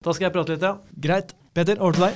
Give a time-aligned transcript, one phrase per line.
[0.00, 0.80] Da skal jeg prate litt, ja.
[1.04, 1.34] Greit.
[1.52, 2.14] Peter, over til deg.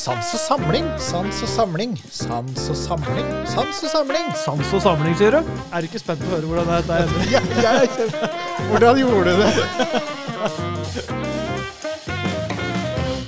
[0.00, 4.30] Sans og samling, sans og samling, sans og samling, sans og samling.
[4.40, 5.50] Sans og samling, sier du?
[5.68, 7.20] Er du ikke spent på å høre hvordan dette ender?
[7.34, 8.30] Ja, jeg er kjempe...
[8.70, 9.50] Hvordan gjorde du det?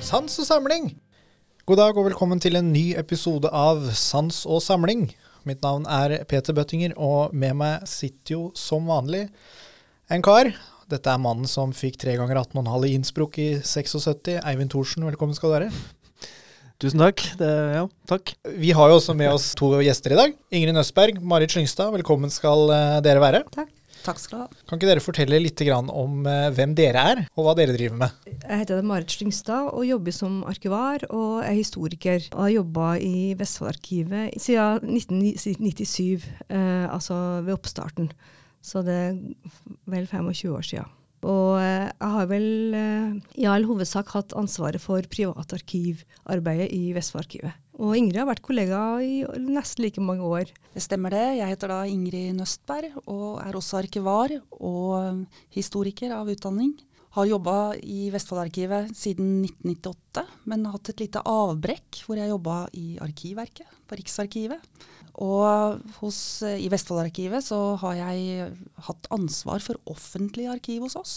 [0.09, 0.89] Sans og samling.
[1.69, 5.13] God dag og velkommen til en ny episode av Sans og samling.
[5.45, 9.27] Mitt navn er Peter Bøttinger, og med meg sitter jo som vanlig
[10.09, 10.57] en kar.
[10.87, 14.37] Dette er mannen som fikk tre ganger 18,5 i Innsbruck i 76.
[14.39, 15.71] Eivind Thorsen, velkommen skal du være.
[16.79, 17.25] Tusen takk.
[17.41, 18.31] Det, ja, takk.
[18.55, 20.37] Vi har jo også med oss to gjester i dag.
[20.55, 23.43] Ingrid Nøsberg, Marit Slyngstad, velkommen skal eh, dere være.
[23.57, 23.73] Takk.
[24.05, 24.63] Takk skal du ha.
[24.69, 28.31] Kan ikke dere fortelle litt om eh, hvem dere er, og hva dere driver med?
[28.37, 32.23] Jeg heter Marit Slyngstad og jobber som arkivar og er historiker.
[32.37, 38.13] Og har jobba i Vestfoldarkivet siden 1997, eh, altså ved oppstarten.
[38.67, 39.01] Så det
[39.91, 40.95] vel 25 år siden.
[41.27, 47.63] Og eh, jeg har vel eh, i all hovedsak hatt ansvaret for privatarkivarbeidet i Vestfoldarkivet.
[47.77, 50.53] Og Ingrid har vært kollega i nesten like mange år.
[50.73, 51.25] Det stemmer det.
[51.41, 56.73] Jeg heter da Ingrid Nøstberg og er også arkivar og historiker av utdanning.
[57.17, 62.57] Har jobba i Vestfoldarkivet siden 1998, men har hatt et lite avbrekk hvor jeg jobba
[62.77, 64.61] i Arkivverket på Riksarkivet.
[65.23, 68.51] Og hos, i Vestfoldarkivet så har jeg
[68.89, 71.15] hatt ansvar for offentlige arkiv hos oss.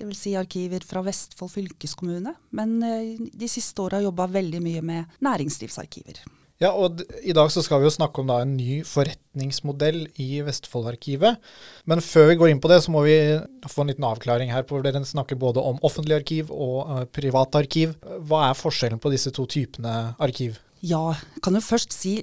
[0.00, 0.20] Dvs.
[0.24, 2.32] Si arkiver fra Vestfold fylkeskommune.
[2.56, 6.22] Men eh, de siste åra jobba veldig mye med næringslivsarkiver.
[6.62, 10.28] Ja, og I dag så skal vi jo snakke om da en ny forretningsmodell i
[10.46, 11.40] Vestfoldarkivet.
[11.90, 13.16] Men før vi går inn på det, så må vi
[13.66, 14.62] få en liten avklaring her.
[14.62, 17.96] på Dere snakker både om offentlig arkiv og uh, privat arkiv.
[18.28, 20.60] Hva er forskjellen på disse to typene arkiv?
[20.86, 22.20] Ja, kan jo først si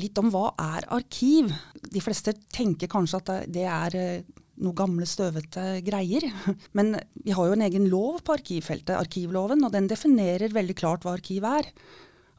[0.00, 1.50] litt om hva er arkiv.
[1.92, 6.26] De fleste tenker kanskje at det er noen noe gamle, støvete greier.
[6.76, 11.06] Men vi har jo en egen lov på arkivfeltet, arkivloven, og den definerer veldig klart
[11.06, 11.68] hva arkiv er.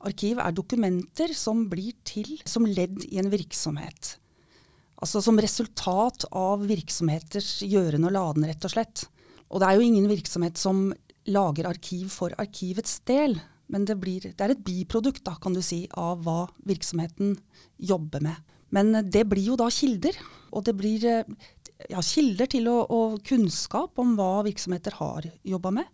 [0.04, 4.18] Arkiv er dokumenter som blir til som ledd i en virksomhet.
[5.04, 9.08] Altså som resultat av virksomheters gjøren og laden, rett og slett.
[9.52, 10.86] Og det er jo ingen virksomhet som
[11.30, 13.38] lager arkiv for arkivets del,
[13.74, 17.34] men det, blir, det er et biprodukt da, kan du si, av hva virksomheten
[17.82, 18.54] jobber med.
[18.74, 20.18] Men det blir jo da kilder,
[20.54, 25.90] og det blir ja, kilder til å, og kunnskap om hva virksomheter har jobba med,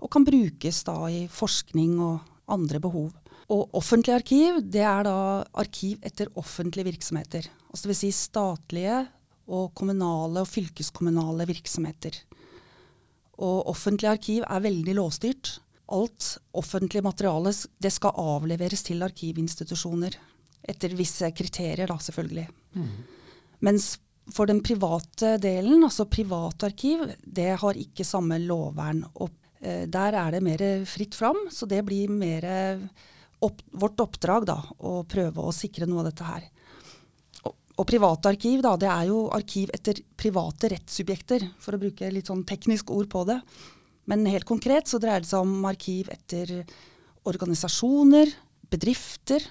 [0.00, 3.12] og kan brukes da i forskning og andre behov.
[3.50, 5.16] Og offentlig arkiv, det er da
[5.58, 7.48] arkiv etter offentlige virksomheter.
[7.70, 8.02] Altså Dvs.
[8.02, 9.00] Si statlige
[9.50, 12.14] og kommunale og fylkeskommunale virksomheter.
[13.42, 15.56] Og offentlig arkiv er veldig lovstyrt.
[15.90, 17.52] Alt offentlig materiale
[17.82, 20.16] det skal avleveres til arkivinstitusjoner.
[20.70, 22.46] Etter visse kriterier, da, selvfølgelig.
[22.76, 22.90] Mm.
[23.66, 23.92] Mens
[24.30, 29.02] for den private delen, altså privatarkiv, det har ikke samme lovvern.
[29.24, 32.46] Og eh, der er det mer fritt fram, så det blir mer
[33.40, 36.46] opp, vårt oppdrag da, å prøve å sikre noe av dette her.
[37.48, 42.12] Og, og private arkiv, da, det er jo arkiv etter private rettssubjekter, for å bruke
[42.12, 43.40] litt sånn teknisk ord på det.
[44.10, 46.64] Men helt konkret så dreier det seg om arkiv etter
[47.30, 48.32] organisasjoner,
[48.70, 49.44] bedrifter,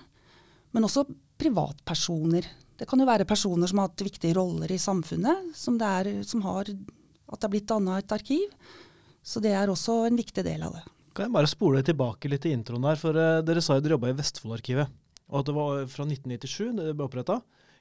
[0.75, 1.05] men også
[1.39, 2.45] privatpersoner.
[2.79, 6.11] Det kan jo være personer som har hatt viktige roller i samfunnet, som, det er,
[6.27, 8.47] som har at det er blitt danna et arkiv.
[9.23, 10.83] Så det er også en viktig del av det.
[11.15, 13.97] Kan jeg bare spole tilbake litt i introen her, for uh, Dere sa jo dere
[13.97, 14.91] jobba i Vestfoldarkivet,
[15.29, 17.39] og at det var fra 1997 det ble oppretta.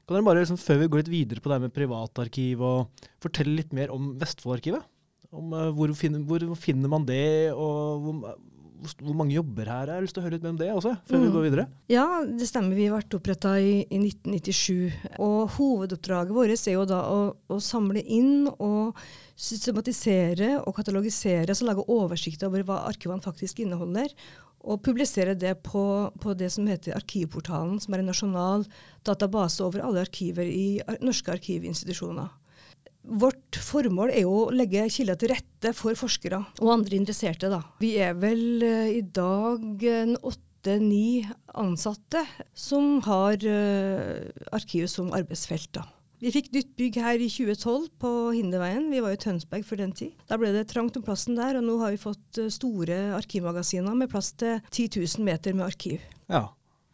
[0.09, 3.59] Kan dere bare, liksom, Før vi går litt videre på det med privatarkiv, og fortelle
[3.61, 4.87] litt mer om Vestfoldarkivet?
[5.29, 9.91] Om uh, hvor, finner, hvor, finner, man det, og hvor, hvor mange jobber her?
[9.91, 11.25] Jeg har lyst til å høre litt mer om det også, før mm.
[11.25, 11.67] vi går videre.
[11.93, 12.79] Ja, det stemmer.
[12.79, 15.19] Vi ble oppretta i, i, 1997.
[15.25, 18.99] Og hovedoppdraget vårt er jo da å, å, samle inn og
[19.39, 24.15] systematisere og katalogisere, altså lage oversikt over hva arkivene faktisk inneholder.
[24.69, 25.83] Og publisere det på,
[26.19, 28.65] på, det som heter Arkivportalen, som er en nasjonal
[29.07, 32.33] database over alle arkiver i norske arkivinstitusjoner.
[33.09, 37.49] Vårt formål er jo å legge kilder til rette for forskere og andre interesserte.
[37.53, 37.63] Da.
[37.81, 39.85] Vi er vel uh, i dag
[40.19, 41.25] åtte-ni
[41.57, 45.71] ansatte som har uh, arkivet som arbeidsfelt.
[45.79, 45.87] Da.
[46.21, 48.91] Vi fikk nytt bygg her i 2012 på Hinderveien.
[48.93, 50.13] Vi var i Tønsberg for den tid.
[50.29, 54.11] Da ble det trangt om plassen der, og nå har vi fått store arkivmagasiner med
[54.13, 56.03] plass til 10 000 meter med arkiv.
[56.29, 56.49] Ja,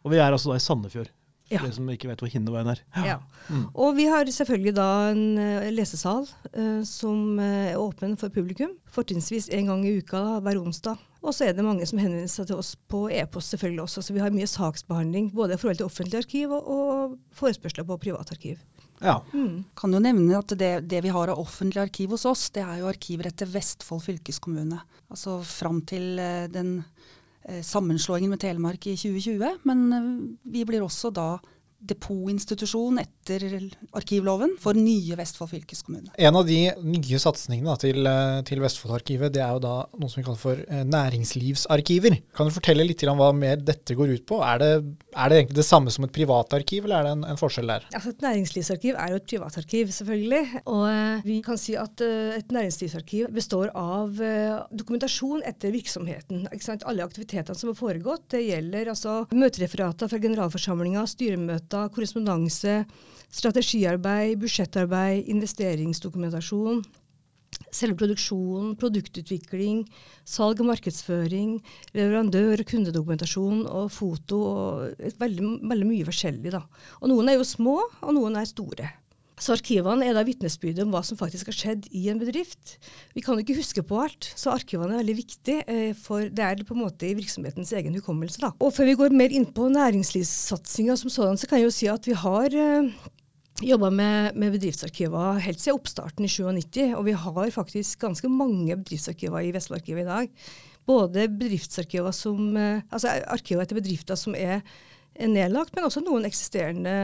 [0.05, 1.09] og vi er altså da i Sandefjord.
[1.51, 1.59] Ja.
[1.59, 2.79] For de som ikke vet hvor Hinderveien er.
[2.95, 3.03] Ja.
[3.05, 3.17] ja.
[3.53, 3.65] Mm.
[3.77, 8.73] Og vi har selvfølgelig da en uh, lesesal uh, som uh, er åpen for publikum.
[8.95, 11.01] Fortrinnsvis en gang i uka hver onsdag.
[11.25, 14.03] Og så er det mange som henvender seg til oss på e-post selvfølgelig også.
[14.05, 17.97] Så vi har mye saksbehandling både i forhold til offentlig arkiv og, og forespørsler på
[18.01, 18.61] privatarkiv.
[19.01, 19.19] Ja.
[19.33, 19.63] Mm.
[19.77, 22.79] Kan jo nevne at det, det vi har av offentlig arkiv hos oss, det er
[22.81, 24.79] jo arkiver etter Vestfold fylkeskommune.
[25.11, 27.05] Altså fram til eh, den eh,
[27.61, 29.59] sammenslåingen med Telemark i 2020.
[29.63, 30.07] Men eh,
[30.53, 31.27] vi blir også da
[31.89, 33.45] depotinstitusjon etter
[33.95, 36.11] arkivloven for nye Vestfold fylkeskommune.
[36.17, 40.11] En av de nye satsingene da, til, eh, til Vestfoldarkivet, det er jo da noe
[40.11, 42.17] som vi kaller for eh, næringslivsarkiver.
[42.35, 44.39] Kan du fortelle litt om hva mer dette går ut på?
[44.45, 44.71] Er det,
[45.13, 47.87] er det egentlig det samme som et privatarkiv, eller er det en, en forskjell der?
[47.93, 50.61] Altså Et næringslivsarkiv er jo et privatarkiv, selvfølgelig.
[50.65, 54.17] Og eh, vi kan si at et næringslivsarkiv består av
[54.75, 56.45] dokumentasjon etter virksomheten.
[56.53, 56.85] Ikke sant?
[56.89, 58.27] Alle aktivitetene som har foregått.
[58.33, 62.83] Det gjelder altså møtereferater fra generalforsamlinga, styremøter, korrespondanse,
[63.35, 66.83] strategiarbeid, budsjettarbeid, investeringsdokumentasjon.
[67.71, 69.85] Selve produksjonen, produktutvikling,
[70.27, 71.57] salg og markedsføring,
[71.95, 74.41] leverandør- og kundedokumentasjon og foto.
[74.41, 76.51] og veldig, veldig mye forskjellig.
[76.51, 76.63] da.
[77.01, 79.04] Og Noen er jo små, og noen er store.
[79.35, 82.77] Så Arkivene er da vitnesbyrdet om hva som faktisk har skjedd i en bedrift.
[83.17, 86.43] Vi kan jo ikke huske på alt, så arkivene er veldig viktig, eh, for det
[86.45, 88.39] er på en måte i virksomhetens egen hukommelse.
[88.39, 88.53] da.
[88.63, 91.89] Og Før vi går mer inn på næringslivssatsinga som sådan, så kan jeg jo si
[91.91, 92.87] at vi har eh,
[93.61, 98.77] jobba med, med bedriftsarkiver helt siden oppstarten i 97, og vi har faktisk ganske mange
[98.77, 100.29] bedriftsarkiver i Vestlandarkivet i dag.
[100.87, 104.63] Både bedriftsarkiver som, eh, altså arkiver etter bedrifter som er
[105.19, 106.95] nedlagt, men også noen eksisterende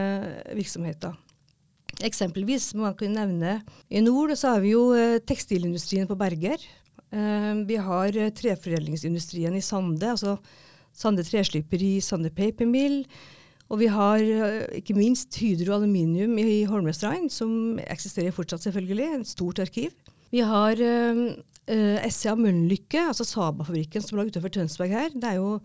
[0.56, 1.12] virksomheter.
[2.00, 3.58] Eksempelvis man kunne nevne
[3.92, 6.62] i nord så har vi jo eh, tekstilindustrien på Berger.
[7.12, 10.38] Eh, vi har eh, treforedlingsindustrien i Sande, altså
[10.96, 13.02] Sande Tresliperi, Sande Paper Mill.
[13.72, 14.20] Og vi har
[14.76, 19.06] ikke minst Hydro Aluminium i Holmestrand, som eksisterer fortsatt, selvfølgelig.
[19.20, 19.94] Et stort arkiv.
[20.32, 25.14] Vi har eh, SCA Mølnlykke, altså Saba-fabrikken som lå utenfor Tønsberg her.
[25.14, 25.58] Det er jo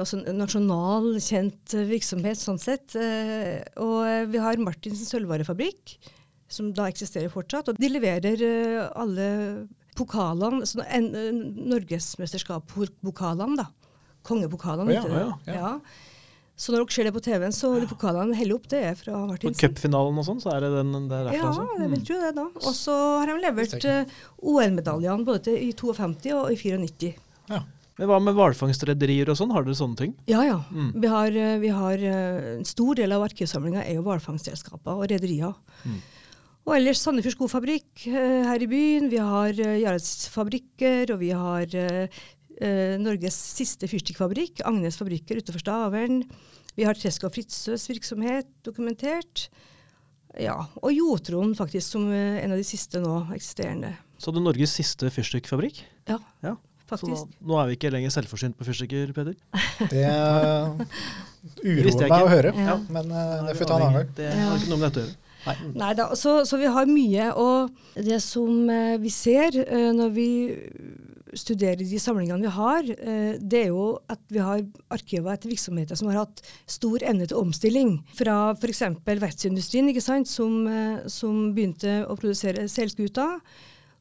[0.00, 2.96] også en nasjonal kjent eh, virksomhet sånn sett.
[2.98, 5.96] Eh, og eh, vi har Martinsen sølvvarefabrikk,
[6.50, 7.70] som da eksisterer fortsatt.
[7.70, 9.28] Og de leverer eh, alle
[9.98, 11.40] pokalene, altså en, en,
[11.70, 13.68] norgesmesterskapspokalene, da.
[14.26, 15.54] Kongepokalene, Ja, ja, ja.
[15.54, 15.72] Ja.
[16.58, 19.14] Så når dere ser det på TV-en, så de pokalene heller opp, det er fra
[19.28, 19.54] Martinsen.
[19.54, 21.66] På cupfinalen og sånn, så er det den der er derfra Ja, også.
[21.78, 22.46] jeg vil tro det, da.
[22.64, 27.12] Og så har de levert eh, OL-medaljene både til, i 52 og i 94.
[27.52, 27.60] Ja.
[27.98, 30.12] Men hva med hvalfangstrederier og sånn, har dere sånne ting?
[30.30, 30.60] Ja, ja.
[30.70, 30.92] Mm.
[31.02, 35.08] Vi har, eh, vi har eh, En stor del av arkivsamlinga er jo hvalfangstselskaper og
[35.10, 35.56] rederier.
[35.82, 35.98] Mm.
[36.68, 39.08] Og ellers Sandefjord Skofabrikk eh, her i byen.
[39.10, 39.98] Vi har uh,
[40.30, 41.78] fabrikker, og vi har
[42.98, 46.24] Norges siste fyrstikkfabrikk, Agnes fabrikker utenfor Stavern.
[46.74, 49.46] Vi har Tresk og Fritzøes virksomhet dokumentert.
[50.42, 53.92] Ja, Og Jotron faktisk som en av de siste nå eksisterende.
[54.18, 55.84] Så hadde Norges siste fyrstikkfabrikk.
[56.10, 56.56] Ja, Ja.
[56.96, 59.36] Så nå er vi ikke lenger selvforsynt på fyrstikker, Peder.
[59.92, 60.04] Det
[61.62, 62.76] uroer meg å høre, Ja.
[62.90, 64.14] men uh, er det får vi ta en annen gang.
[64.16, 65.24] Det har ikke noe med dette å gjøre.
[65.78, 67.28] Nei da, så, så vi har mye.
[67.38, 70.26] Og det som eh, vi ser eh, når vi
[71.36, 74.62] studerer de samlingene vi har, eh, det er jo at vi har
[74.94, 77.96] arkiver etter virksomheter som har hatt stor evne til omstilling.
[78.18, 78.82] Fra f.eks.
[79.06, 83.38] verftsindustrien, som, eh, som begynte å produsere seilskuter.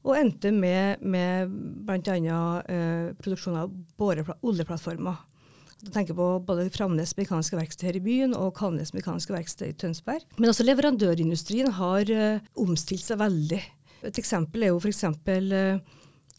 [0.08, 1.52] Og endte med, med
[1.88, 2.20] bl.a.
[2.64, 3.74] Eh, produksjon av
[4.08, 5.24] oljeplattformer.
[5.84, 9.78] Jeg tenker på både Framnes Mekaniske Verksted her i byen og Kalnes Mekaniske Verksted i
[9.78, 10.24] Tønsberg.
[10.40, 13.62] Men også leverandørindustrien har eh, omstilt seg veldig.
[14.08, 15.04] Et eksempel er jo f.eks.
[15.28, 15.78] Uh,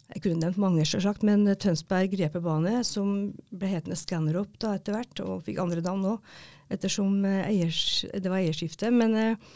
[0.09, 5.21] jeg kunne nevnt mange, selvsagt, men eh, Tønsberg grepebane, som ble hetende Scanrop etter hvert,
[5.21, 6.31] og fikk andre navn òg,
[6.73, 8.89] ettersom eh, eiers, det var eierskifte.
[8.95, 9.51] Men eh,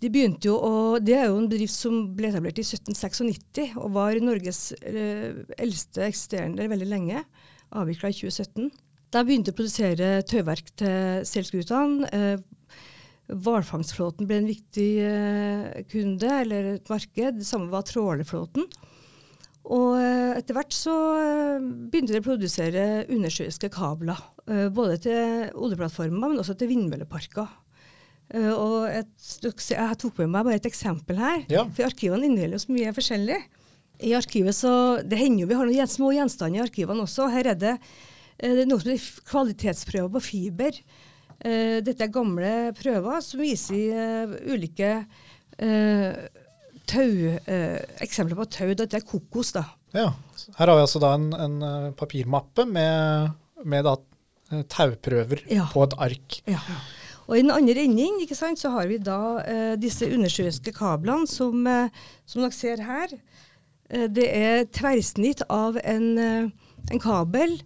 [0.00, 3.90] de begynte jo å, Det er jo en bedrift som ble etablert i 1796 og
[3.96, 7.24] var Norges eh, eldste eksisterende veldig lenge.
[7.76, 8.70] Avvikla i 2017.
[9.10, 12.08] Da begynte å produsere tøyverk til seilskutene.
[12.14, 12.86] Eh,
[13.30, 17.40] Hvalfangstflåten ble en viktig eh, kunde, eller et marked.
[17.42, 18.66] Det samme var trålerflåten.
[19.70, 20.94] Og eh, etter hvert så
[21.92, 24.22] begynte de å produsere undersjøiske kabler.
[24.74, 27.50] både til oljeplattformer, men også til vindmølleparker.
[28.34, 29.10] Eh, og et,
[29.42, 31.42] jeg tok med meg bare et eksempel her.
[31.50, 31.64] Ja.
[31.74, 33.40] For arkivene inneholder jo så mye forskjellig.
[34.00, 34.70] I arkivet så,
[35.04, 37.26] Det hender jo vi har noen små gjenstander i arkivene også.
[37.34, 37.74] Her er det,
[38.38, 40.78] eh, det er noe som heter kvalitetsprøver på fiber.
[41.40, 44.90] Eh, dette er gamle prøver som viser ulike
[45.58, 46.14] eh,
[46.90, 47.12] tau,
[47.46, 48.72] eh, eksempler på tau.
[48.76, 49.64] Dette er kokos, da.
[49.96, 50.10] Ja.
[50.56, 53.32] Her har vi altså da en, en papirmappe med,
[53.64, 53.96] med da,
[54.70, 55.66] tauprøver Ja.
[55.72, 56.40] på et ark.
[56.50, 56.60] Ja.
[57.30, 61.28] Og i den andre enden ikke sant, så har vi da eh, disse undersjøiske kablene
[61.30, 61.92] som, eh,
[62.26, 63.12] som dere ser her.
[63.90, 66.48] Eh, det er tverrsnitt av en, eh,
[66.90, 67.60] en kabel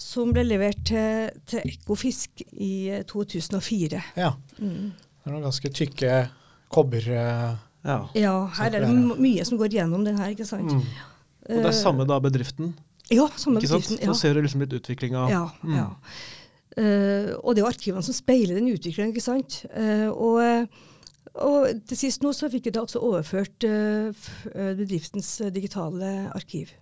[0.00, 4.00] som ble levert til, til Ekofisk i eh, 2004.
[4.16, 4.32] Ja.
[4.56, 4.92] Mm.
[4.96, 6.14] Det er noen ganske tykke
[6.72, 7.04] kobber...
[7.12, 7.50] eh,
[7.84, 7.98] Ja.
[8.12, 8.88] Ja, her er det
[9.24, 10.68] mye som går gjennom den her, ikke sant.
[10.68, 10.82] Mm.
[11.48, 12.74] Og det er samme da bedriften,
[13.10, 13.86] Ja, samme ikke sant?
[13.88, 14.10] bedriften.
[14.12, 15.22] Så ser du liksom litt utviklinga.
[15.32, 15.76] Ja, Mm.
[15.78, 15.86] ja.
[16.78, 19.62] Eh, og det er jo arkivene som speiler den utviklingen, ikke sant.
[19.74, 20.78] Uh, og,
[21.34, 24.28] og til sist nå så fikk vi da også overført uh,
[24.78, 26.72] bedriftens digitale arkiv.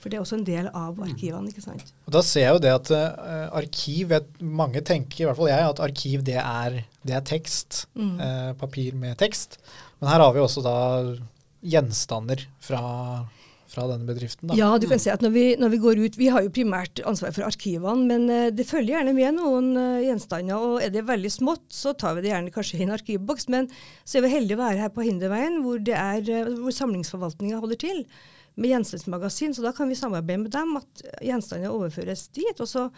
[0.00, 1.94] For det er også en del av arkivene, ikke sant.
[2.04, 2.90] Og da ser jeg jo det at
[3.56, 7.86] arkiv Mange tenker, i hvert fall jeg, at arkiv det er, det er tekst.
[7.96, 8.18] Mm.
[8.60, 9.56] papir med tekst.
[10.00, 10.76] Men her har vi også da
[11.64, 12.82] gjenstander fra,
[13.74, 14.48] fra denne bedriften.
[14.48, 14.56] Da.
[14.58, 17.02] Ja, du kan si at når vi, når vi går ut Vi har jo primært
[17.08, 20.62] ansvar for arkivene, men eh, det følger gjerne med noen eh, gjenstander.
[20.62, 23.48] Og er det veldig smått, så tar vi det gjerne kanskje i en arkivboks.
[23.52, 23.68] Men
[24.04, 27.60] så er vi heldige å være her på Hinderveien, hvor, det er, eh, hvor samlingsforvaltninga
[27.62, 28.04] holder til
[28.54, 29.54] med gjenstandsmagasin.
[29.56, 32.54] Så da kan vi samarbeide med dem at gjenstander overføres dit.
[32.62, 32.88] Og så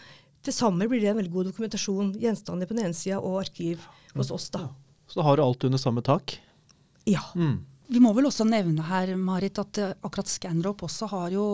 [0.46, 2.12] til sammen blir det en veldig god dokumentasjon.
[2.22, 4.68] Gjenstander på den ene sida og arkiv hos oss, da.
[5.06, 6.36] Så da har du alt under samme tak.
[7.06, 7.22] Ja.
[7.38, 7.64] Mm.
[7.92, 11.46] Vi må vel også nevne her, Marit, at eh, akkurat Scanrop også har jo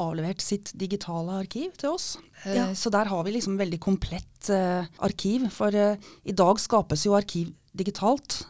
[0.00, 2.16] avlevert sitt digitale arkiv til oss.
[2.44, 2.66] Eh, Ja.
[2.74, 5.48] Så der har vi liksom veldig komplett eh, arkiv.
[5.52, 8.42] For eh, i dag skapes jo arkiv digitalt,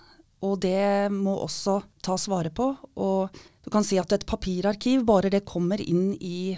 [0.46, 2.70] og det må også tas vare på.
[2.96, 3.30] Og
[3.64, 6.56] du kan si at et papirarkiv, bare det kommer inn i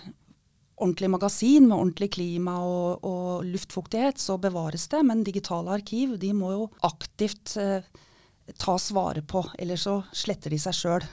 [0.78, 5.00] ordentlig magasin med ordentlig klima og, og luftfuktighet, så bevares det.
[5.08, 7.80] Men digitale arkiv de må jo aktivt eh,
[8.56, 11.04] tas vare på, Eller så sletter de seg sjøl.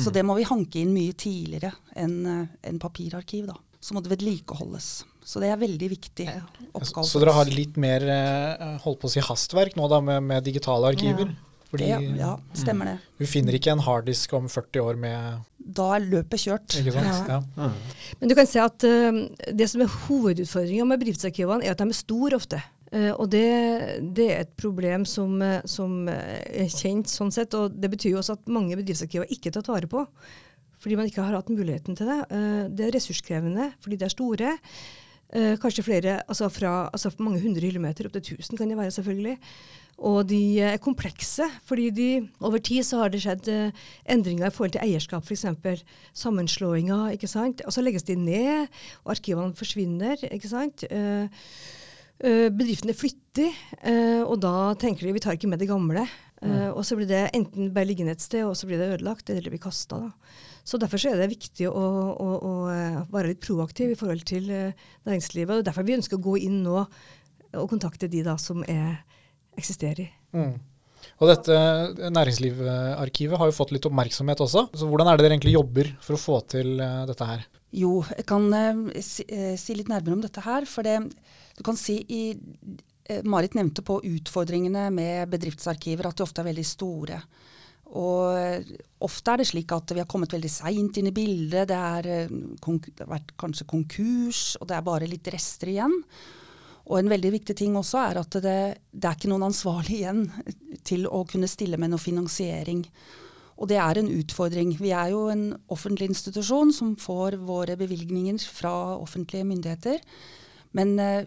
[0.00, 3.46] Så det må vi hanke inn mye tidligere enn en papirarkiv.
[3.52, 3.58] da.
[3.80, 5.04] Så må det vedlikeholdes.
[5.24, 6.26] Så det er veldig viktig
[6.72, 7.06] oppgave.
[7.08, 10.44] Så dere har litt mer eh, holdt på å si hastverk nå da med, med
[10.44, 11.32] digitale arkiver?
[11.74, 12.98] Fordi det, ja, stemmer det.
[13.18, 16.76] du finner ikke en harddisk om 40 år med Da er løpet kjørt.
[16.78, 17.30] Ikke sant?
[17.32, 17.40] Ja.
[17.40, 17.70] Ja.
[17.70, 18.04] Mm.
[18.20, 19.18] Men du kan se at uh,
[19.58, 22.60] det som er hovedutfordringa med bedriftsarkivene, er at de er store ofte.
[22.94, 23.44] Eh, og det,
[24.14, 27.54] det er et problem som, eh, som eh, er kjent sånn sett.
[27.58, 30.04] Og det betyr jo også at mange bedriftsarkiver ikke er tatt vare på.
[30.82, 32.18] Fordi man ikke har hatt muligheten til det.
[32.76, 34.50] Det er ressurskrevende fordi de er store.
[35.62, 39.38] Kanskje flere, altså fra altså mange hundre kilometer, opp til 1000 kan det være selvfølgelig.
[40.04, 42.08] Og de er komplekse, fordi de,
[42.44, 43.48] over tid så har det skjedd
[44.12, 45.86] endringer i forhold til eierskap, f.eks.
[46.20, 47.64] Sammenslåinger, ikke sant.
[47.64, 48.68] Og så legges de ned,
[49.06, 50.84] og arkivene forsvinner, ikke sant.
[50.90, 51.48] Eh,
[52.22, 56.06] bedriftene flytter, eh, og da tenker de vi tar ikke med det gamle.
[56.44, 56.74] Mm.
[56.76, 59.40] og så blir det enten bare liggende et sted, og så blir det ødelagt, eller
[59.40, 60.10] det blir kasta.
[60.60, 61.84] Så derfor så er det viktig å,
[62.20, 65.62] å, å eh, være litt proaktiv i forhold til eh, næringslivet.
[65.62, 66.82] og Derfor vi ønsker å gå inn nå
[67.54, 68.98] og kontakte de da som er,
[69.56, 70.10] eksisterer.
[70.36, 70.56] Mm.
[71.20, 71.56] Og dette
[72.12, 74.66] næringslivsarkivet har jo fått litt oppmerksomhet også.
[74.72, 77.44] Så hvordan er det dere egentlig jobber for å få til eh, dette her?
[77.74, 80.66] Jo, jeg kan eh, si, eh, si litt nærmere om dette her.
[80.70, 80.98] For det,
[81.54, 82.22] du kan si i
[83.04, 87.20] eh, Marit nevnte på utfordringene med bedriftsarkiver at de ofte er veldig store.
[87.94, 88.70] Og eh,
[89.04, 91.68] ofte er det slik at vi har kommet veldig seint inn i bildet.
[91.70, 95.94] Det, er, eh, det har vært kanskje konkurs, og det er bare litt rester igjen.
[96.84, 98.58] Og en veldig viktig ting også er at det,
[98.92, 100.26] det er ikke noen ansvarlig igjen
[100.84, 102.82] til å kunne stille med noe finansiering.
[103.54, 104.74] Og det er en utfordring.
[104.82, 110.02] Vi er jo en offentlig institusjon som får våre bevilgninger fra offentlige myndigheter.
[110.74, 111.24] Men eh,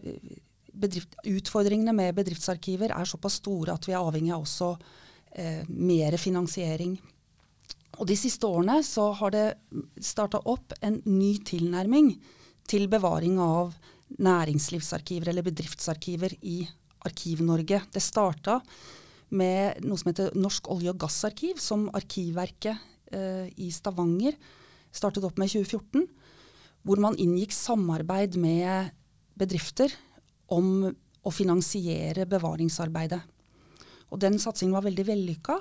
[0.78, 4.72] bedrift, utfordringene med bedriftsarkiver er såpass store at vi er avhengig av også
[5.40, 6.98] eh, mer finansiering.
[7.98, 9.46] Og de siste årene så har det
[10.04, 12.12] starta opp en ny tilnærming
[12.68, 13.74] til bevaring av
[14.22, 16.62] næringslivsarkiver eller bedriftsarkiver i
[17.08, 17.82] Arkiv-Norge.
[17.94, 18.60] Det starta
[19.36, 22.78] med noe som heter Norsk olje- og gassarkiv, som Arkivverket
[23.12, 24.38] eh, i Stavanger
[24.94, 26.08] startet opp med i 2014.
[26.88, 28.94] Hvor man inngikk samarbeid med
[29.38, 29.94] bedrifter
[30.54, 30.88] om
[31.28, 33.20] å finansiere bevaringsarbeidet.
[34.08, 35.58] Og Den satsingen var veldig vellykka,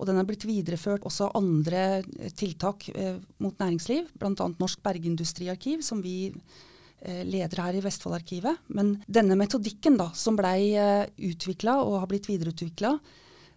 [0.00, 4.46] og den er blitt videreført også av andre eh, tiltak eh, mot næringsliv, bl.a.
[4.56, 8.62] Norsk bergindustriarkiv, som vi eh, leder her i Vestfoldarkivet.
[8.72, 12.94] Men denne metodikken da, som blei eh, utvikla og har blitt videreutvikla,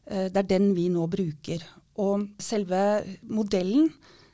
[0.04, 1.64] eh, det er den vi nå bruker.
[2.04, 2.82] Og selve
[3.32, 3.88] modellen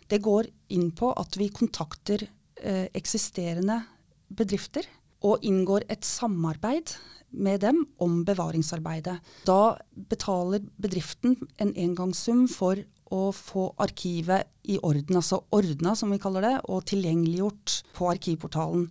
[0.09, 2.25] det går inn på at vi kontakter
[2.59, 3.75] eksisterende
[4.35, 4.83] bedrifter
[5.25, 6.95] og inngår et samarbeid
[7.29, 9.19] med dem om bevaringsarbeidet.
[9.45, 9.77] Da
[10.09, 16.45] betaler bedriften en engangssum for å få arkivet i orden, altså ordna som vi kaller
[16.45, 18.87] det, og tilgjengeliggjort på arkivportalen.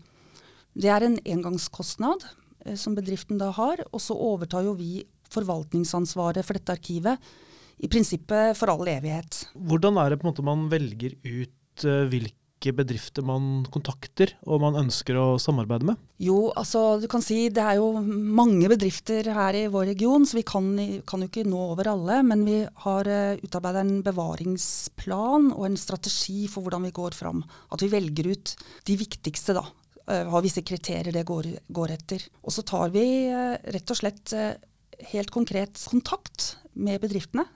[0.79, 2.27] Det er en engangskostnad
[2.67, 7.31] eh, som bedriften da har, og så overtar jo vi forvaltningsansvaret for dette arkivet
[7.79, 9.45] i prinsippet for all evighet.
[9.55, 14.33] Hvordan er det på en måte man velger ut eh, hvilke hvilke bedrifter man kontakter
[14.47, 15.97] og man ønsker å samarbeide med?
[16.19, 20.39] Jo, altså du kan si det er jo mange bedrifter her i vår region, så
[20.39, 20.75] vi kan,
[21.07, 22.23] kan jo ikke nå over alle.
[22.27, 27.15] Men vi har uh, eh, utarbeida en bevaringsplan og en strategi for hvordan vi går
[27.15, 27.45] fram.
[27.71, 28.57] At vi velger ut
[28.89, 29.65] de viktigste, da.
[30.09, 32.25] Uh, har visse kriterier det går, går etter.
[32.43, 34.35] Og så tar vi uh, rett og slett
[35.13, 37.47] helt konkret kontakt med bedriftene.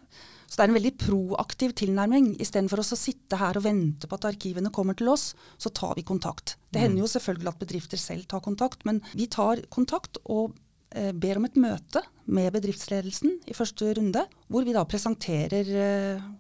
[0.53, 2.27] Så det er en veldig proaktiv tilnærming.
[2.45, 6.05] Istedenfor å sitte her og vente på at arkivene kommer til oss, så tar vi
[6.05, 6.59] kontakt.
[6.69, 6.83] Det mm.
[6.85, 10.53] hender jo selvfølgelig at bedrifter selv tar kontakt, men vi tar kontakt og
[10.93, 16.31] eh, ber om et møte med bedriftsledelsen i første runde, hvor vi da presenterer eh,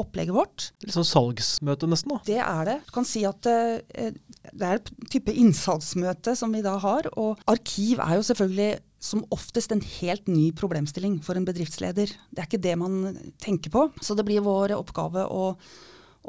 [0.00, 0.70] opplegget vårt.
[0.86, 2.16] Litt sånn salgsmøte nesten?
[2.16, 2.24] da?
[2.24, 2.80] Det er det.
[2.88, 4.16] Du kan si at eh,
[4.48, 7.12] det er et type innsalgsmøte som vi da har.
[7.20, 12.10] Og arkiv er jo selvfølgelig som oftest en helt ny problemstilling for en bedriftsleder.
[12.30, 13.84] Det er ikke det man tenker på.
[14.02, 15.52] Så det blir vår oppgave å,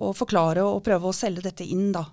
[0.05, 2.05] å forklare og prøve å selge dette inn, da.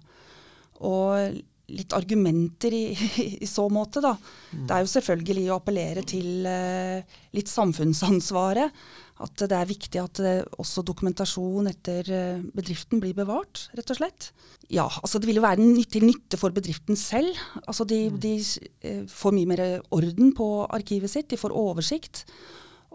[0.86, 1.36] Og
[1.76, 2.84] litt argumenter i,
[3.44, 4.14] i så måte, da.
[4.52, 8.86] Det er jo selvfølgelig å appellere til uh, litt samfunnsansvaret.
[9.22, 13.98] At det er viktig at uh, også dokumentasjon etter uh, bedriften blir bevart, rett og
[14.00, 14.28] slett.
[14.68, 17.38] Ja, altså det vil jo være til nytte for bedriften selv.
[17.64, 18.18] Altså de, mm.
[18.20, 18.34] de
[18.82, 19.62] eh, får mye mer
[19.94, 22.24] orden på arkivet sitt, de får oversikt.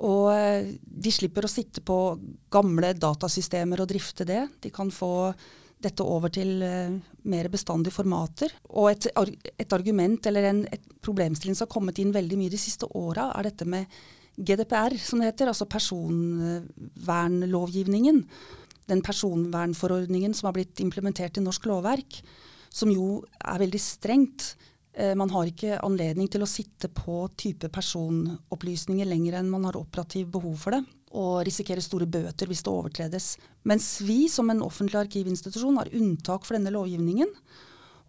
[0.04, 1.98] Og eh, de slipper å sitte på
[2.52, 4.44] gamle datasystemer og drifte det.
[4.62, 5.32] De kan få
[5.82, 6.60] dette over til
[7.26, 8.52] mer bestandige formater.
[8.76, 9.08] Og et,
[9.58, 13.32] et argument eller en et problemstilling som har kommet inn veldig mye de siste åra,
[13.34, 13.88] er dette med
[14.42, 18.26] GDPR, som det heter, altså personvernlovgivningen
[18.92, 22.20] den personvernforordningen som har blitt implementert i norsk lovverk,
[22.72, 24.54] som jo er veldig strengt.
[24.94, 29.80] Eh, man har ikke anledning til å sitte på type personopplysninger lenger enn man har
[29.80, 33.34] operativ behov for det, og risikere store bøter hvis det overtredes.
[33.68, 37.32] Mens vi som en offentlig arkivinstitusjon har unntak for denne lovgivningen.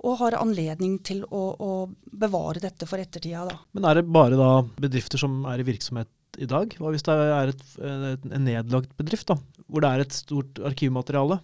[0.03, 1.73] Og har anledning til å, å
[2.03, 3.45] bevare dette for ettertida.
[3.47, 3.53] Da.
[3.79, 4.49] Men er det bare
[4.83, 6.11] bedrifter som er i virksomhet
[6.41, 6.75] i dag?
[6.79, 11.41] Hva hvis det er et, en nedlagt bedrift, da, hvor det er et stort arkivmateriale?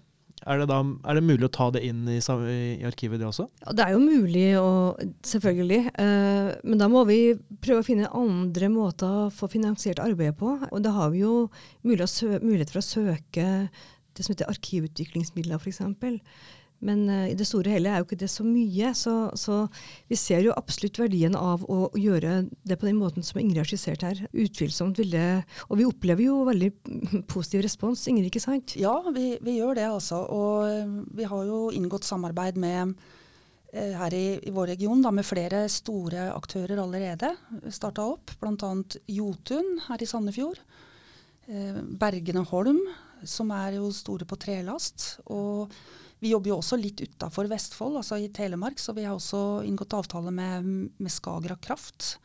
[0.46, 0.78] Er det, da,
[1.10, 3.48] er det mulig å ta det inn i, i, arkivet, det også?
[3.64, 5.80] Ja, det er jo mulig, og, selvfølgelig.
[5.98, 7.18] Eh, men da må vi
[7.64, 10.54] prøve å finne andre måter å få finansiert arbeidet på.
[10.70, 11.48] Og da har vi jo
[11.82, 13.48] mulighet for å søke
[14.14, 15.82] det som heter arkivutviklingsmidler, f.eks.
[16.84, 18.92] Men uh, i det store og hele er jo ikke det så mye.
[18.96, 19.58] Så, så,
[20.10, 23.68] vi ser jo absolutt verdien av å, gjøre det på den måten som Ingrid har
[23.70, 24.22] skissert her.
[24.32, 25.26] Utvilsomt vil det
[25.68, 26.70] Og vi opplever jo veldig
[27.32, 28.76] positiv respons, Ingrid, ikke sant?
[28.78, 30.22] Ja, vi, vi gjør det altså.
[30.34, 35.12] Og eh, vi har jo inngått samarbeid med uh, her i, i, vår region da,
[35.14, 37.34] med flere store aktører allerede.
[37.74, 38.74] Starta opp, bl.a.
[39.18, 40.62] Jotun her i Sandefjord.
[41.48, 42.80] Eh, Bergene Holm,
[43.24, 45.16] som er jo store på trelast.
[45.32, 45.72] og
[46.18, 49.94] vi jobber jo også litt utafor Vestfold, altså i Telemark, så vi har også inngått
[49.98, 50.66] avtale med,
[50.98, 52.16] med Skagerrak Kraft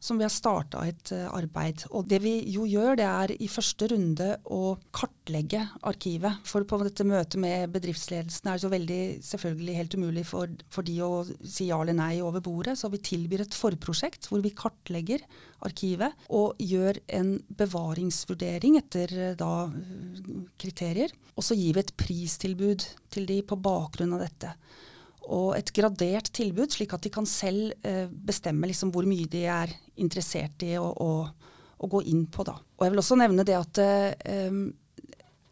[0.00, 1.84] som vi har starta et uh, arbeid.
[1.92, 6.40] Og det vi jo gjør, det er i første runde å kartlegge arkivet.
[6.48, 10.88] For på dette møtet med bedriftsledelsen er det så veldig selvfølgelig helt umulig for, for
[10.88, 11.12] de å
[11.44, 12.78] si ja eller nei over bordet.
[12.80, 15.24] Så vi tilbyr et forprosjekt hvor vi kartlegger
[15.68, 19.68] arkivet og gjør en bevaringsvurdering etter uh, da
[20.60, 21.12] kriterier.
[21.36, 24.56] Og så gir vi et pristilbud til de på bakgrunn av dette
[25.28, 29.44] og et gradert tilbud, slik at de kan selv eh, bestemme liksom hvor mye de
[29.50, 31.10] er interessert i å,
[31.80, 32.44] gå inn på.
[32.44, 32.56] Da.
[32.56, 34.50] Og jeg vil også nevne det at eh,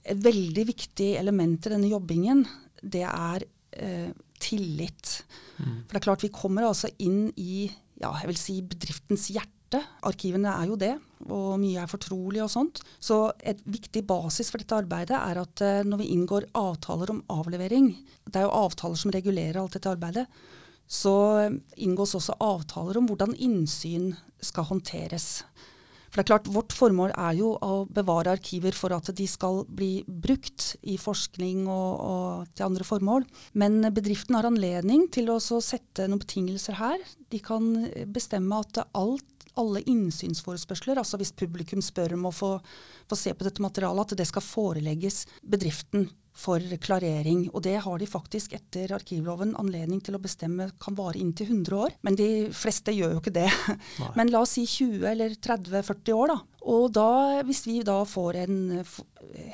[0.09, 2.43] et veldig viktig element i denne jobbingen,
[2.83, 3.45] det er
[3.77, 5.15] eh, tillit.
[5.59, 5.85] Mm.
[5.85, 9.58] For det er klart vi kommer altså inn i ja, jeg vil si bedriftens hjerte
[9.69, 9.85] hjerte.
[10.03, 10.95] Arkivene er jo det,
[11.29, 12.81] og mye er fortrolig og sånt.
[13.01, 17.25] Så et viktig basis for dette arbeidet er at uh, når vi inngår avtaler om
[17.29, 17.93] avlevering,
[18.27, 20.27] det er jo avtaler som regulerer alt dette arbeidet,
[20.89, 25.45] så inngås også avtaler om hvordan innsyn skal håndteres.
[26.09, 29.61] For det er klart, Vårt formål er jo å bevare arkiver for at de skal
[29.69, 33.27] bli brukt i forskning og, og til andre formål.
[33.61, 37.05] Men bedriften har anledning til å sette noen betingelser her.
[37.29, 37.69] De kan
[38.09, 42.55] bestemme at alt alle innsynsforespørsler, altså hvis publikum spør om å få,
[43.11, 47.47] få se på dette materialet, at det skal forelegges bedriften for klarering.
[47.53, 51.79] Og det har de faktisk etter arkivloven anledning til å bestemme kan vare inntil 100
[51.79, 51.97] år.
[52.07, 53.49] Men de fleste gjør jo ikke det.
[53.99, 54.13] Nei.
[54.21, 56.39] Men la oss si 20 eller 30-40 år, da.
[56.69, 57.11] Og da,
[57.49, 58.59] hvis vi da får en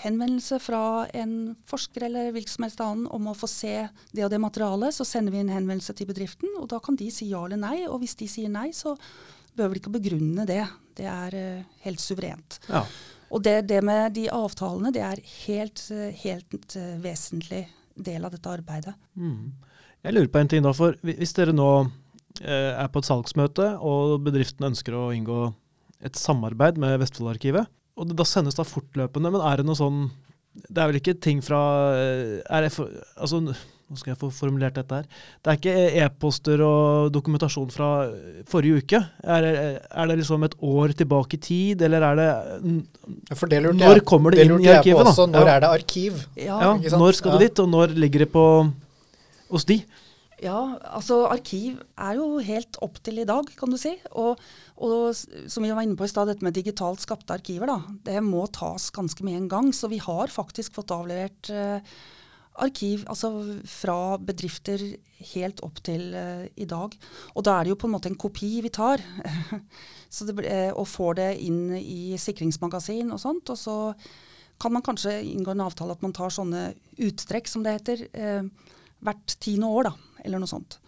[0.02, 0.82] henvendelse fra
[1.14, 3.74] en forsker eller hvilken som helst annen om å få se
[4.12, 7.10] det og det materialet, så sender vi en henvendelse til bedriften, og da kan de
[7.14, 7.84] si ja eller nei.
[7.86, 8.96] Og hvis de sier nei, så
[9.56, 10.62] behøver ikke å begrunne det.
[10.94, 12.58] Det er uh, helt suverent.
[12.68, 12.84] Ja.
[13.34, 15.82] Og det, det, med de avtalene, det er helt,
[16.22, 17.64] helt uh, vesentlig
[17.94, 18.94] del av dette arbeidet.
[19.18, 19.52] Mm.
[20.04, 21.68] Jeg lurer på en ting da, for Hvis dere nå
[22.42, 25.46] eh, er på et salgsmøte, og bedriften ønsker å inngå
[26.04, 30.08] et samarbeid med Vestfoldarkivet, og det da sendes da fortløpende, men er det noe sånn
[30.54, 31.60] Det er vel ikke ting fra
[31.98, 33.40] eh, er det for, altså,
[33.94, 35.06] Hvordan skal jeg få formulert dette her?
[35.44, 37.88] Det er ikke e-poster og dokumentasjon fra
[38.50, 39.00] forrige uke?
[39.22, 43.62] Er, det- er det liksom et år tilbake i tid, eller er det For det
[43.62, 45.10] lurte Når jeg, kommer det det inn lurte i jeg på arkivet, da?
[45.14, 45.26] også.
[45.30, 45.54] Når Ja.
[45.56, 46.12] er det arkiv?
[46.36, 47.00] Ja, ikke sant?
[47.02, 47.46] når skal det Ja.
[47.48, 48.72] dit, og når ligger det på
[49.50, 49.84] hos de?
[50.42, 53.94] Ja, altså arkiv er jo helt opp til i dag, kan du si.
[54.12, 54.36] Og,
[54.76, 57.78] og som vi var inne på i stad, dette med digitalt skapte arkiver, da.
[58.04, 59.70] Det må tas ganske med en gang.
[59.72, 61.80] Så vi har faktisk fått avlevert eh,
[62.62, 63.30] arkiv altså
[63.66, 64.82] fra bedrifter
[65.34, 66.94] helt opp til uh, i dag.
[67.34, 69.02] Og da er det jo på en måte en kopi vi tar.
[70.28, 73.50] det, eh, og får det inn i sikringsmagasin og sånt.
[73.50, 73.78] Og så
[74.62, 76.68] kan man kanskje inngå en avtale at man tar sånne
[77.02, 78.46] uttrekk, som det heter, uh,
[79.04, 80.78] hvert tiende år, da, eller noe sånt.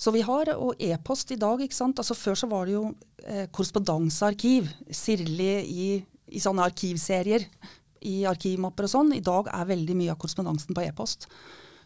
[0.00, 1.98] Så vi har, og e-post i dag, ikke sant.
[2.00, 2.86] Altså Før så var det jo
[3.26, 5.88] eh, korrespondansearkiv, sirlig i,
[6.32, 7.44] i sånne arkivserier,
[8.06, 9.14] i arkivmapper og sånn.
[9.16, 11.28] I dag er veldig mye av korrespondansen på e-post.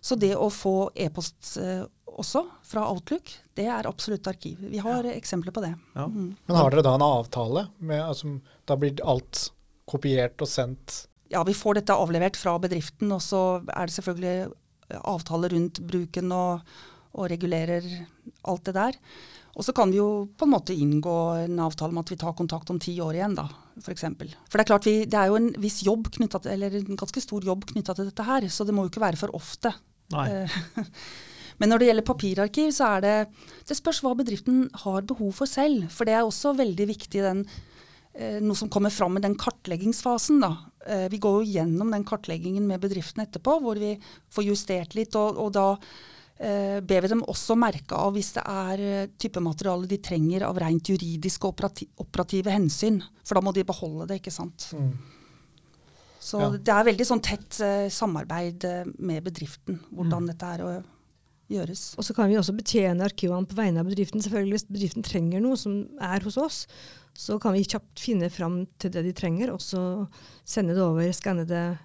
[0.05, 4.61] Så det å få e-post eh, også fra Outlook, det er absolutt arkiv.
[4.71, 5.73] Vi har eksempler på det.
[5.97, 6.07] Ja.
[6.07, 6.35] Mm.
[6.47, 7.67] Men har dere da en avtale?
[7.79, 8.37] Med, altså,
[8.69, 9.49] da blir alt
[9.91, 11.05] kopiert og sendt?
[11.35, 13.43] ja, vi får dette avlevert fra bedriften, og så
[13.75, 16.75] er det selvfølgelig avtaler rundt bruken og,
[17.15, 17.87] og regulerer
[18.51, 18.99] alt det der.
[19.55, 22.37] Og så kan vi jo på en måte inngå en avtale om at vi tar
[22.39, 23.85] kontakt om ti år igjen, da, f.eks.
[23.85, 24.33] For, eksempel.
[24.49, 27.23] for det er klart vi, det er jo en viss jobb knyttet eller en ganske
[27.23, 29.75] stor jobb knytta til dette her, så det må jo ikke være for ofte.
[30.15, 30.27] Nei.
[30.31, 30.59] Eh,
[31.61, 33.17] Men når det gjelder papirarkiv, så er det
[33.69, 35.87] Det spørs hva bedriften har behov for selv.
[35.95, 37.45] For det er også veldig viktig den,
[38.15, 40.41] eh, noe som kommer fram i den kartleggingsfasen.
[40.43, 40.51] Da.
[40.87, 43.95] Eh, vi går jo gjennom den kartleggingen med bedriften etterpå, hvor vi
[44.35, 45.15] får justert litt.
[45.15, 45.69] Og, og da
[46.39, 50.59] ber vi dem også merke av hvis det er typemateriale type materiale de trenger av
[50.59, 52.99] rent juridiske og operati operative hensyn.
[53.25, 54.67] For da må de beholde det, ikke sant.
[56.25, 56.51] Så Ja.
[56.51, 60.71] det er veldig sånn tett eh, samarbeid eh, med bedriften, hvordan dette er å
[61.53, 61.83] gjøres.
[62.01, 64.23] Og så kan vi også betjene arkivene på vegne av bedriften.
[64.25, 66.67] Selvfølgelig Hvis bedriften trenger noe som er hos oss,
[67.15, 70.09] så kan vi kjapt finne fram til det de trenger, og så
[70.45, 71.79] sende det over, skanne det.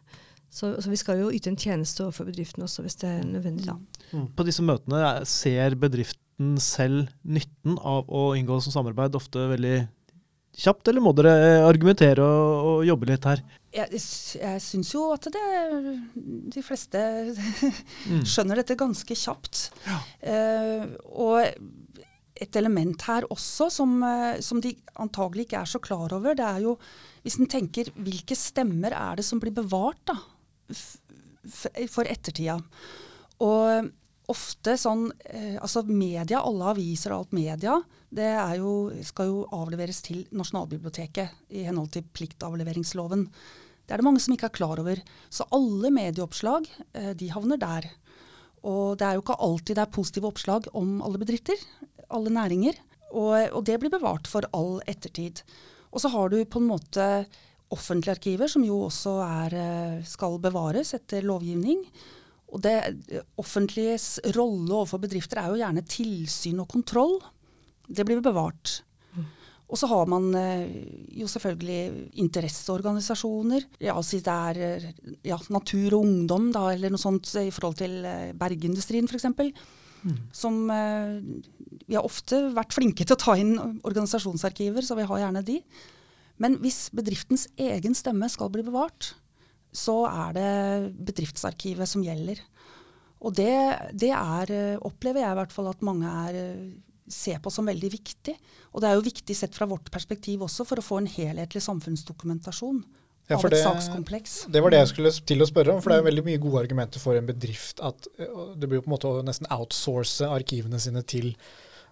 [0.50, 3.68] Så, så vi skal jo yte en tjeneste overfor bedriften også, hvis det er nødvendig.
[3.68, 3.76] da.
[4.12, 9.78] På disse møtene ser bedriften selv nytten av å inngå som samarbeid ofte veldig
[10.60, 13.44] kjapt, eller må dere eh, argumentere og, og jobbe litt her?
[13.76, 14.00] Jeg,
[14.40, 15.44] jeg syns jo at det,
[16.56, 17.00] de fleste
[18.10, 18.24] Mm.
[18.26, 19.68] skjønner dette ganske kjapt.
[20.26, 21.44] Eh, og
[22.40, 24.72] et element her også som, eh, som de
[25.04, 26.78] antagelig ikke er så klar over, det er jo
[27.26, 30.16] hvis en tenker hvilke stemmer er det som blir bevart da,
[31.92, 32.58] for ettertida.
[33.46, 33.90] Og
[34.30, 40.02] ofte sånn eh, Altså media, alle aviser og alt media, det jo, skal jo avleveres
[40.06, 43.28] til Nasjonalbiblioteket i henhold til pliktavleveringsloven.
[43.86, 45.02] Det er det mange som ikke er klar over.
[45.34, 47.90] Så alle medieoppslag eh, de havner der.
[48.66, 51.58] Og det er jo ikke alltid det er positive oppslag om alle bedrifter,
[52.10, 52.78] alle næringer.
[53.10, 55.42] Og, og det blir bevart for all ettertid.
[55.90, 57.06] Og så har du på en måte
[57.74, 61.86] offentlige arkiver, som jo også er, eh, skal bevares etter lovgivning.
[62.50, 67.18] Og det eh, offentliges rolle overfor bedrifter er jo gjerne tilsyn og kontroll.
[67.88, 68.80] Det blir bevart.
[69.70, 70.70] Og så har man eh,
[71.14, 73.68] jo selvfølgelig interesseorganisasjoner.
[73.86, 74.88] Ja, si det er eh,
[75.30, 79.30] ja, natur og ungdom, da, eller noe sånt i forhold til eh, bergindustrien f.eks.
[80.34, 81.20] Som eh,
[81.86, 85.60] Vi har ofte vært flinke til å ta inn organisasjonsarkiver, så vi har gjerne de.
[86.42, 89.14] Men hvis bedriftens egen stemme skal bli bevart,
[89.76, 90.52] så er det
[91.10, 92.42] bedriftsarkivet som gjelder.
[93.20, 93.56] Og det,
[94.00, 96.70] det er, eh, opplever jeg i hvert fall at mange er, eh,
[97.10, 98.36] ser på som veldig viktig.
[98.74, 101.62] Og det er jo viktig sett fra vårt perspektiv også, for å få en helhetlig
[101.66, 102.84] samfunnsdokumentasjon
[103.30, 104.52] Ja, av et det- sakskompleks.
[104.52, 106.64] Det var det jeg skulle til å spørre om, for det er veldig mye gode
[106.64, 110.80] argumenter for en bedrift at eh, det blir på en måte å nesten outsource arkivene
[110.80, 111.36] sine til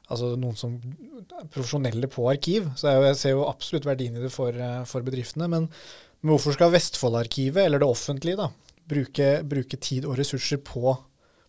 [0.10, 2.72] altså noen som er profesjonelle på arkiv.
[2.80, 4.54] Så jeg, ser jo absolutt verdien i det for,
[4.86, 5.50] for bedriftene.
[5.52, 5.68] Men,
[6.22, 8.50] men hvorfor skal Vestfoldarkivet, eller det offentlige, da,
[8.90, 10.96] bruke, bruke tid og ressurser på,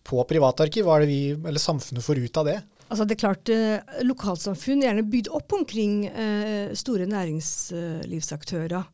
[0.06, 0.84] på privatarkiv?
[0.86, 2.58] Hva er det vi, eller samfunnet, får ut av det?
[2.88, 8.84] Altså det er klart, eh, Lokalsamfunn er gjerne bygd opp omkring eh, store næringslivsaktører.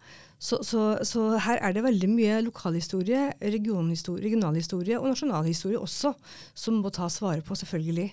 [0.45, 6.13] Så, så, så her er det veldig mye lokalhistorie, regionalhistorie og nasjonalhistorie også,
[6.59, 8.11] som må tas vare på, selvfølgelig.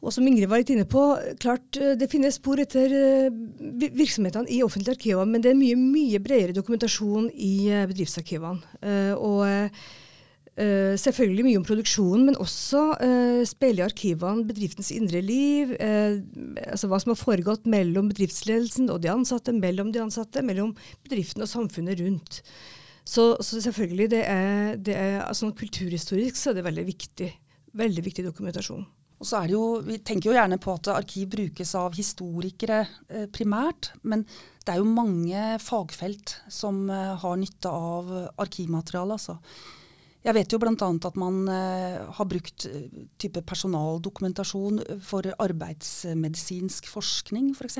[0.00, 1.02] Og som Ingrid var litt inne på,
[1.42, 3.40] klart eh, det finnes spor etter eh,
[3.84, 9.18] virksomhetene i offentlige arkiver, men det er mye, mye bredere dokumentasjon i eh, bedriftsarkivene.
[9.20, 9.76] Og
[11.00, 12.80] selvfølgelig mye om produksjonen, men også
[13.48, 15.70] speiler arkivene bedriftens indre liv.
[15.78, 20.74] Altså hva som har foregått mellom bedriftsledelsen og de ansatte, mellom de ansatte, mellom
[21.06, 22.42] bedriften og samfunnet rundt.
[23.08, 27.32] Så, så selvfølgelig, det er, det er altså, kulturhistorisk så er det veldig viktig.
[27.80, 28.84] Veldig viktig dokumentasjon.
[29.20, 32.86] Og så er det jo, Vi tenker jo gjerne på at arkiv brukes av historikere
[33.08, 34.24] eh, primært, men
[34.64, 38.08] det er jo mange fagfelt som eh, har nytte av
[38.40, 39.18] arkivmateriale.
[39.18, 39.36] altså.
[40.20, 40.74] Jeg vet jo bl.a.
[40.76, 42.88] at man eh, har brukt eh,
[43.20, 47.78] type personaldokumentasjon for arbeidsmedisinsk forskning, f.eks.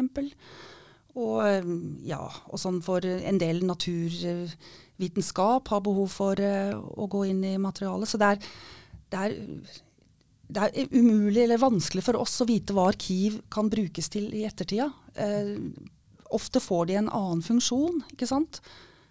[1.21, 1.65] Og, eh,
[2.09, 7.59] ja, og sånn for en del naturvitenskap har behov for eh, å gå inn i
[7.61, 8.09] materialet.
[8.09, 8.39] Så det er,
[9.13, 9.31] det er
[10.51, 14.45] det er umulig eller vanskelig for oss å vite hva arkiv kan brukes til i
[14.49, 14.91] ettertida.
[15.15, 15.57] Eh,
[16.35, 18.03] ofte får de en annen funksjon.
[18.13, 18.63] ikke sant?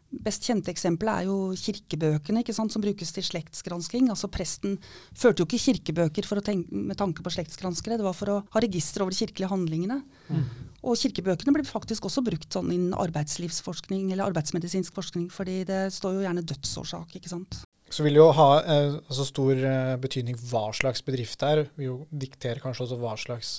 [0.10, 4.08] Best kjente eksempelet er jo kirkebøkene ikke sant, som brukes til slektsgransking.
[4.10, 4.80] Altså Presten
[5.13, 9.06] førte jo ikke kirkebøker tenke, med tanke på slektsgranskere, det var for å ha register
[9.06, 10.02] over de kirkelige handlingene.
[10.34, 10.47] Mm.
[10.82, 16.17] Og kirkebøkene blir faktisk også brukt sånn innen arbeidslivsforskning eller arbeidsmedisinsk forskning, fordi det står
[16.17, 17.19] jo gjerne dødsårsak.
[17.19, 17.62] ikke sant?
[17.89, 21.62] Så vil det jo ha eh, altså stor eh, betydning hva slags bedrift det er.
[21.80, 23.54] Vil jo diktere kanskje også hva slags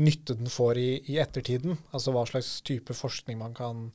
[0.00, 1.78] nytte den får i, i ettertiden.
[1.94, 3.86] Altså hva slags type forskning man kan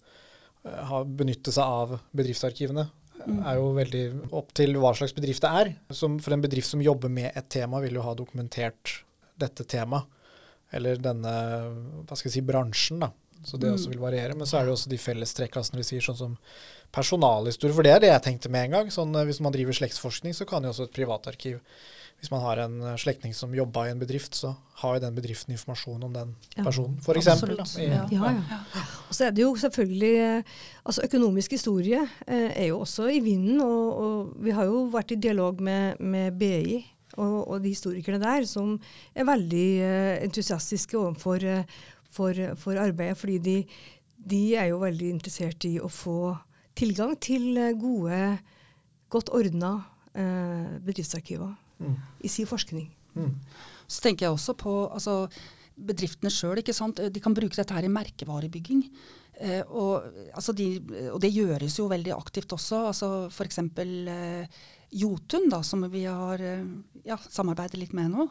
[0.64, 2.88] eh, ha, benytte seg av bedriftsarkivene.
[3.26, 3.38] Mm.
[3.48, 4.02] er jo veldig
[4.38, 5.72] opp til hva slags bedrift det er.
[5.98, 9.00] Som for en bedrift som jobber med et tema, vil jo ha dokumentert
[9.40, 10.12] dette temaet.
[10.76, 11.32] Eller denne
[12.04, 13.12] hva skal jeg si, bransjen, da.
[13.44, 13.76] Så det mm.
[13.78, 14.38] også vil variere.
[14.38, 16.40] Men så er det også de fellestrekkene som vi sier, sånn som
[16.96, 17.76] personalhistorie.
[17.76, 18.94] For det er det jeg tenkte med en gang.
[18.94, 21.60] Sånn, eh, hvis man driver slektsforskning, så kan jo også et privatarkiv
[22.16, 25.18] Hvis man har en eh, slektning som jobba i en bedrift, så har jo den
[25.18, 27.76] bedriften informasjon om den personen, for f.eks.
[27.84, 28.06] Ja.
[28.12, 28.60] Ja, ja.
[29.10, 33.20] Og så er det jo selvfølgelig eh, altså Økonomisk historie eh, er jo også i
[33.20, 33.60] vinden.
[33.62, 36.86] Og, og, vi har jo vært i dialog med, med BI
[37.18, 38.76] og, og, de historikerne der, som
[39.16, 41.64] er veldig eh, entusiastiske overfor eh,
[42.16, 43.20] for, for arbeidet.
[43.20, 43.56] Fordi de,
[44.18, 46.36] de, er jo veldig interessert i å få
[46.78, 48.22] tilgang til eh, gode,
[49.12, 49.76] godt ordna
[50.14, 52.00] eh, bedriftsarkiver mm.
[52.26, 52.90] i sin forskning.
[53.16, 53.36] Mm.
[53.88, 55.26] Så tenker jeg også på altså,
[55.76, 56.64] bedriftene sjøl.
[56.64, 58.88] De kan bruke dette her i merkevarebygging.
[59.36, 60.80] Eh, og, altså de,
[61.12, 62.86] og, det gjøres jo veldig aktivt også.
[62.92, 63.60] altså F.eks.
[63.84, 64.62] Eh,
[64.96, 66.64] Jotun, da, som vi har eh,
[67.08, 68.30] ja, samarbeidet litt med nå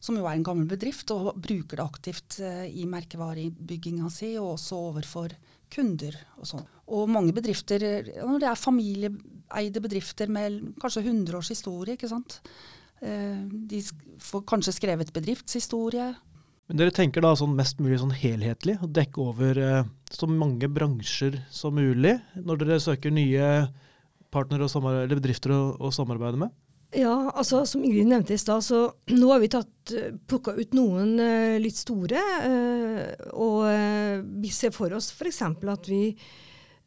[0.00, 4.54] som jo er en gammel bedrift, og bruker det aktivt eh, i merkevarebygginga si, og
[4.54, 5.34] også overfor
[5.72, 6.66] kunder og sånn.
[6.94, 7.82] Og mange bedrifter,
[8.22, 12.38] når det er familieeide bedrifter med kanskje 100 års historie, ikke sant.
[13.02, 13.82] Eh, de
[14.22, 16.12] får kanskje skrevet bedriftshistorie.
[16.68, 20.68] Men dere tenker da sånn mest mulig sånn helhetlig, å dekke over eh, så mange
[20.70, 23.68] bransjer som mulig når dere søker nye
[24.34, 26.52] partnere eller bedrifter å, å samarbeide med?
[26.96, 30.72] Ja, altså som Ingrid nevnte i stad, så nå har vi tatt, eh, plukka ut
[30.76, 32.22] noen uh, litt store.
[32.44, 33.02] Uh,
[33.36, 35.42] og uh, vi ser for oss f.eks.
[35.44, 36.02] at vi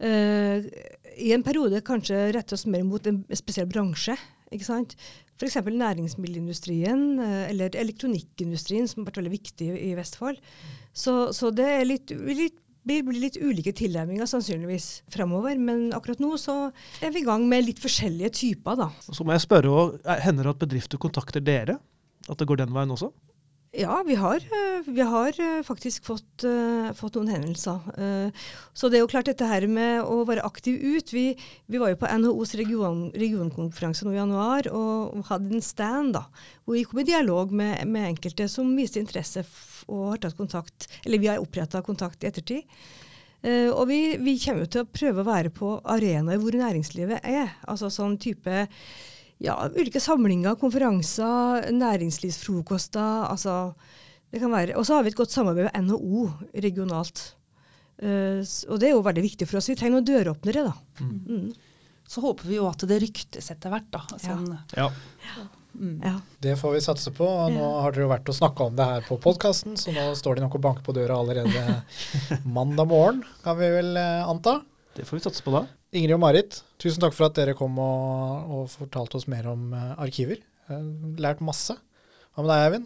[0.01, 4.15] i en periode kanskje retter oss mer mot en spesiell bransje.
[4.49, 4.95] ikke sant?
[5.37, 5.59] F.eks.
[5.61, 10.41] næringsmiddelindustrien eller elektronikkindustrien, som har vært veldig viktig i Vestfold.
[10.89, 15.57] Så, så det er litt, litt blir, blir litt ulike tilnærminger sannsynligvis fremover.
[15.61, 16.57] Men akkurat nå så
[17.03, 18.89] er vi i gang med litt forskjellige typer, da.
[19.07, 19.91] Så må jeg spørre,
[20.25, 21.79] Hender det at bedrifter kontakter dere?
[22.29, 23.11] At det går den veien også?
[23.73, 28.33] Ja, vi har, eh, vi har eh, faktisk fått, uh, fått, noen henvendelser.
[28.75, 31.13] Så det er jo klart dette her med å være aktiv ut.
[31.15, 31.37] Vi,
[31.71, 36.25] vi var jo på NHOs region, regionkonferanse nå i januar og, hadde en stand da,
[36.65, 39.45] hvor vi kom i dialog med, med enkelte som viste interesse
[39.87, 42.67] og har tatt kontakt, eller vi har oppretta kontakt i ettertid.
[43.39, 47.23] Uh, og vi, vi, kommer jo til å prøve å være på arenaer hvor næringslivet
[47.23, 47.55] er.
[47.71, 48.67] Altså sånn type
[49.41, 53.27] ja, ulike samlinger, konferanser, næringslivsfrokoster.
[53.31, 53.73] altså
[54.31, 54.77] det kan være.
[54.79, 56.27] Og så har vi et godt samarbeid med NHO
[56.63, 57.23] regionalt.
[58.01, 59.69] Uh, og det er jo veldig viktig for oss.
[59.69, 61.03] Vi trenger noen døråpnere, da.
[61.03, 61.17] Mm.
[61.27, 61.89] Mm.
[62.11, 64.05] Så håper vi jo at det ryktes etter hvert, da.
[64.15, 64.47] Sånn.
[64.77, 64.87] Ja.
[65.27, 65.43] ja.
[65.75, 65.99] Mm.
[66.03, 66.15] ja.
[66.43, 67.27] Det får vi satse på.
[67.27, 70.07] og Nå har dere jo vært og snakka om det her på podkasten, så nå
[70.19, 71.81] står de nok og banker på døra allerede
[72.57, 74.61] mandag morgen, kan vi vel uh, anta.
[74.95, 75.65] Det får vi satse på da.
[75.91, 79.73] Ingrid og Marit, tusen takk for at dere kom og, og fortalte oss mer om
[79.75, 80.39] uh, arkiver.
[81.19, 81.75] Lært masse.
[82.31, 82.85] Hva med deg, Eivind?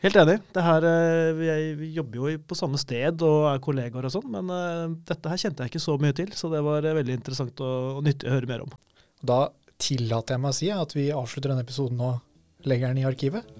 [0.00, 0.38] Helt enig.
[0.56, 4.48] Her, uh, vi, vi, jobber jo på samme sted og er kollegaer og sånn, men
[4.48, 7.76] uh, dette her kjente jeg ikke så mye til, så det var veldig interessant og,
[7.98, 8.72] og, nyttig å høre mer om.
[9.20, 9.42] Da
[9.76, 13.56] tillater jeg meg å si at vi avslutter denne episoden og legger den i arkivet.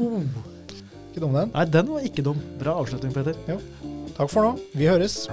[0.00, 0.16] Oh.
[1.10, 1.52] Ikke dum, den?
[1.52, 2.40] Nei, den var ikke dum.
[2.62, 3.36] Bra avslutning, Peter.
[3.50, 3.60] Jo.
[4.16, 4.56] Takk for nå.
[4.72, 5.26] Vi høres.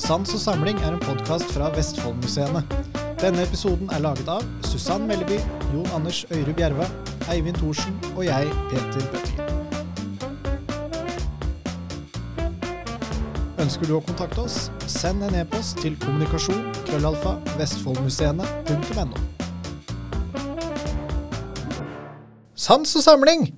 [0.00, 2.62] Sans og samling er en podkast fra Vestfoldmuseene.
[3.20, 5.36] Denne episoden er laget av Susann Melleby,
[5.74, 6.86] Jon Anders Øyre Bjerva,
[7.28, 9.46] Eivind Thorsen og jeg, Peter Bøttingen.
[13.60, 19.24] Ønsker du å kontakte oss, send en e-post til kommunikasjon krøllalfa vestfoldmuseene.no.
[22.56, 23.50] Sans og samling!